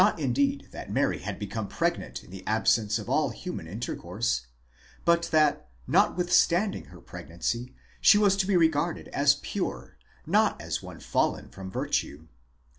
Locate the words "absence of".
2.47-3.07